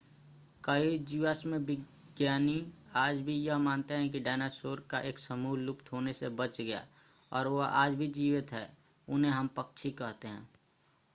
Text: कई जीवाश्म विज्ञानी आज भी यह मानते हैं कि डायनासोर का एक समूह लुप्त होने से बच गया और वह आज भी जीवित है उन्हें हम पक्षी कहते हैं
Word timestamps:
कई 0.63 0.97
जीवाश्म 0.99 1.55
विज्ञानी 1.65 2.55
आज 2.95 3.19
भी 3.21 3.33
यह 3.35 3.57
मानते 3.57 3.93
हैं 3.93 4.09
कि 4.09 4.19
डायनासोर 4.19 4.85
का 4.89 4.99
एक 4.99 5.19
समूह 5.19 5.57
लुप्त 5.57 5.91
होने 5.91 6.13
से 6.13 6.29
बच 6.29 6.61
गया 6.61 6.83
और 7.31 7.47
वह 7.47 7.65
आज 7.65 7.95
भी 7.95 8.07
जीवित 8.07 8.51
है 8.51 8.67
उन्हें 9.07 9.31
हम 9.31 9.47
पक्षी 9.47 9.91
कहते 9.91 10.27
हैं 10.27 10.49